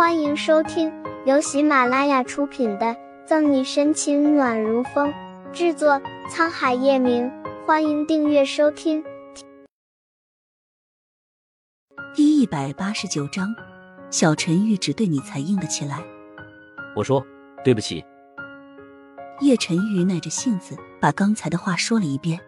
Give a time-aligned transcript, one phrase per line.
[0.00, 0.90] 欢迎收听
[1.26, 2.86] 由喜马拉雅出品的
[3.26, 5.12] 《赠你深情暖如风》，
[5.52, 7.30] 制作沧海夜明。
[7.66, 9.04] 欢迎订阅收听。
[12.14, 13.54] 第一百八十九章，
[14.10, 16.02] 小陈玉只对你才硬得起来。
[16.96, 17.22] 我说
[17.62, 18.02] 对不起。
[19.42, 22.40] 叶晨玉耐着性子把刚才的话说了一遍，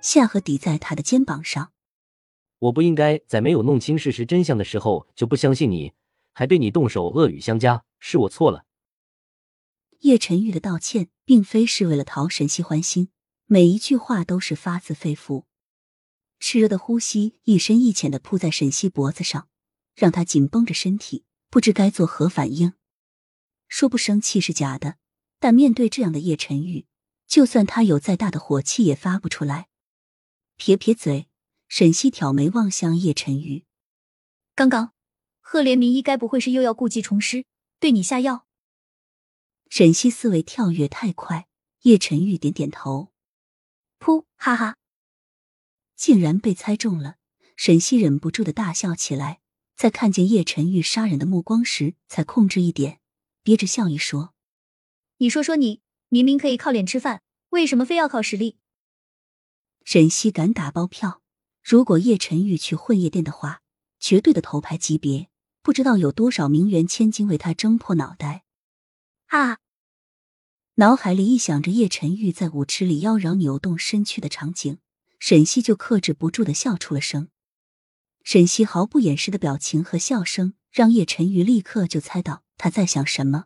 [0.00, 1.70] 下颌抵在他的肩膀上。
[2.60, 5.92] 我不应该在没有弄清事实真相的时候就不相信你，
[6.32, 8.64] 还对你动手恶语相加，是我错了。
[10.00, 13.10] 叶晨玉的道歉并非是为了讨沈西欢心，
[13.46, 15.44] 每一句话都是发自肺腑。
[16.40, 19.48] 炽热的呼吸一深一浅的扑在沈西脖子上，
[19.94, 22.72] 让他紧绷着身体，不知该作何反应。
[23.68, 24.96] 说不生气是假的。
[25.42, 26.84] 但面对这样的叶晨玉，
[27.26, 29.68] 就算他有再大的火气也发不出来。
[30.56, 31.30] 撇撇嘴，
[31.66, 33.64] 沈西挑眉望向叶晨玉。
[34.54, 34.92] 刚刚，
[35.52, 37.44] 赫连明一该不会是又要故技重施，
[37.80, 38.46] 对你下药？
[39.68, 41.48] 沈西思维跳跃太快，
[41.80, 43.12] 叶晨玉点点头。
[43.98, 44.76] 噗，哈哈，
[45.96, 47.16] 竟然被猜中了！
[47.56, 49.40] 沈西忍不住的大笑起来，
[49.74, 53.00] 在看见叶晨玉杀人的目光时，才控制一点，
[53.42, 54.32] 憋着笑意说。
[55.16, 58.58] 你说说你，明明可以靠脸吃饭，为什么非要靠实力？
[59.82, 61.20] 沈西敢打包票，
[61.60, 63.62] 如果叶晨玉去混夜店的话，
[63.98, 65.28] 绝对的头牌级别，
[65.62, 68.44] 不知道有多少名媛千金为他争破脑袋。
[69.26, 69.58] 啊！
[70.74, 74.78] 脑海里一想着叶晨玉在舞池里妖娆扭动身躯的场景，
[75.18, 77.28] 沈西就克制不住的笑出了声。
[78.22, 83.44] 沈西毫不掩饰的表情和笑声，让叶晨玉立刻就猜到他在想什么。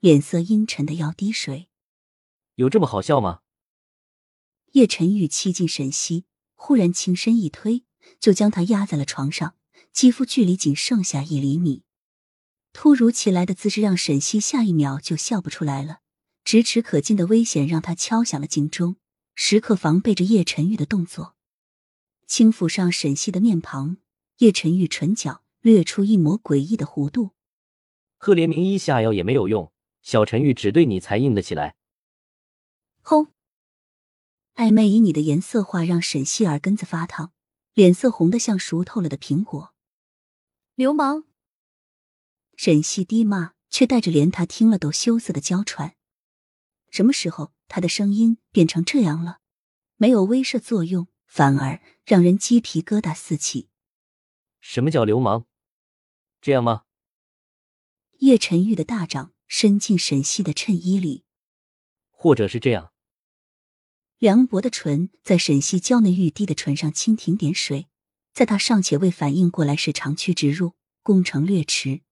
[0.00, 1.68] 脸色阴沉的要滴水，
[2.56, 3.42] 有这么好笑吗？
[4.72, 6.24] 叶晨玉欺近沈西，
[6.56, 7.84] 忽然轻身一推，
[8.18, 9.54] 就将他压在了床上，
[9.92, 11.82] 肌肤距离仅剩下一厘米。
[12.72, 16.00] 突如其来的姿势让沈西下一秒就笑不出来了。
[16.44, 18.96] 咫尺可近的危险让他敲响了警钟，
[19.34, 21.36] 时刻防备着叶晨玉的动作。
[22.26, 23.98] 轻抚上沈西的面庞，
[24.38, 27.30] 叶晨玉唇角掠出一抹诡异的弧度。
[28.16, 29.70] 赫连明一下药也没有用。
[30.00, 31.76] 小陈玉只对你才硬得起来。
[33.02, 33.28] 轰！
[34.56, 37.32] 暧昧以你的颜色话让沈西耳根子发烫，
[37.74, 39.71] 脸色红得像熟透了的苹果。
[40.74, 41.24] 流氓！
[42.56, 45.96] 沈西低骂，却带着连他听了都羞涩的娇喘。
[46.90, 49.40] 什么时候他的声音变成这样了？
[49.96, 53.68] 没有威慑作用，反而让人鸡皮疙瘩四起。
[54.60, 55.46] 什么叫流氓？
[56.40, 56.84] 这样吗？
[58.18, 59.32] 叶晨玉的大掌。
[59.54, 61.26] 伸进沈西的衬衣里，
[62.08, 62.94] 或者是这样。
[64.16, 67.90] 梁博的唇在沈西娇嫩欲滴的唇上蜻蜓点水，
[68.32, 72.02] 在他尚且未反应过来时长驱直入，攻城略迟。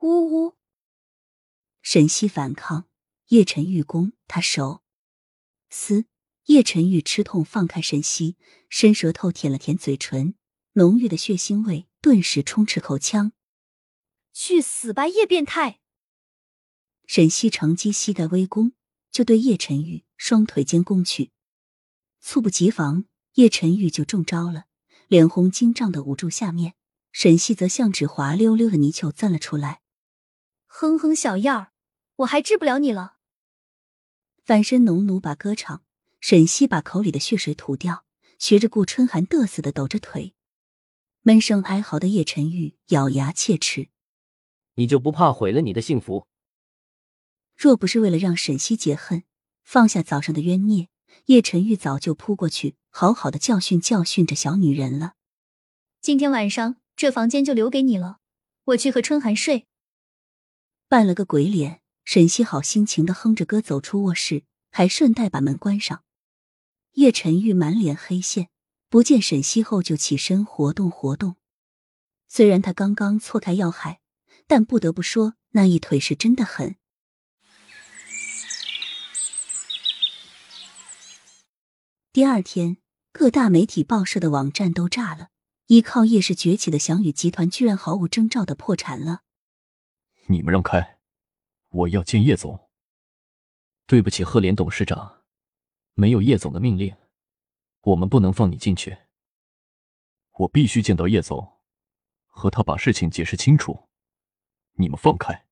[0.00, 0.56] 呜呜！
[1.82, 2.88] 沈西反抗，
[3.28, 4.82] 叶晨玉攻他手，
[5.68, 6.06] 嘶！
[6.46, 8.36] 叶晨玉吃痛放开沈西，
[8.68, 10.34] 伸舌头舔了舔嘴唇，
[10.72, 13.32] 浓郁的血腥味顿时充斥口腔。
[14.32, 15.80] 去死吧，叶变态！
[17.06, 18.72] 沈西乘机膝盖微弓，
[19.10, 21.30] 就对叶晨玉双腿间攻去。
[22.20, 24.66] 猝不及防，叶晨玉就中招了，
[25.14, 26.74] 脸红惊胀的捂住下面。
[27.12, 29.80] 沈西则像只滑溜溜的泥鳅钻了出来。
[30.66, 31.72] 哼哼，小样儿，
[32.16, 33.18] 我还治不了你了。
[34.42, 35.84] 反身农奴把歌唱，
[36.18, 38.04] 沈西把口里的血水吐掉，
[38.40, 40.34] 学着顾春寒嘚瑟的抖着腿，
[41.22, 43.90] 闷声哀嚎的叶晨玉咬牙切齿
[44.74, 46.26] ：“你就不怕毁了你的幸福？”
[47.56, 49.22] 若不是为了让沈西解恨，
[49.62, 50.88] 放下早上的冤孽，
[51.26, 55.14] 叶晨玉早就扑过去，好好的教训教训这小女人了。
[56.00, 58.20] 今天晚上这房间就留给你了，
[58.66, 59.66] 我去和春寒睡。
[60.86, 66.04] 扮了个鬼脸，沈西好心情的哼着歌走出卧室，还顺带把门关上。
[66.92, 68.48] 叶晨玉满脸黑线，
[68.88, 71.34] 不见沈西后就起身活动活动。
[72.28, 73.98] 虽然他刚刚错开要害，
[74.46, 76.76] 但不得不说那一腿是真的狠。
[82.12, 82.76] 第二天，
[83.16, 85.28] 各大媒体报社的网站都炸了。
[85.66, 89.22] 依靠夜氏崛起的祥宇集团，居然毫无征兆的破产了。
[90.26, 90.98] 你们让开，
[91.68, 92.68] 我要见叶总。
[93.86, 95.22] 对不起，赫连董事长，
[95.94, 96.96] 没有叶总的命令，
[97.82, 98.98] 我们不能放你进去。
[100.32, 101.60] 我必须见到叶总，
[102.26, 103.88] 和他把事情解释清楚。
[104.72, 105.46] 你们放开。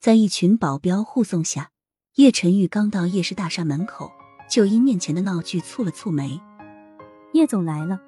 [0.00, 1.72] 在一群保镖护送下，
[2.14, 4.15] 叶晨玉刚到夜市大厦门口。
[4.48, 6.40] 就因面前的闹剧蹙了蹙眉。
[7.32, 8.00] 叶总来了，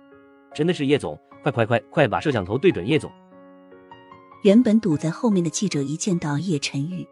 [0.55, 1.19] 真的是叶总！
[1.43, 3.11] 快快快快，把摄像头对准叶总！
[4.43, 7.07] 原本堵在后面的记者一见到叶晨玉，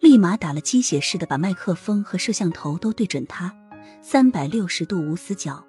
[0.00, 3.54] 立马打了鸡血似的把麦克风和摄像头都对准他，
[4.00, 5.64] 三百六十度无死角。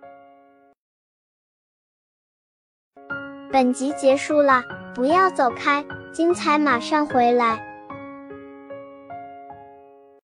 [3.52, 4.64] 本集结束了，
[4.96, 5.84] 不要走开，
[6.14, 7.69] 精彩马上回来。